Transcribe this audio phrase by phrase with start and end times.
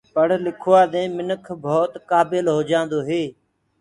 [0.13, 3.23] پڙه لکوآ دي منک ڀوت ڪآبل هوجآندو هي۔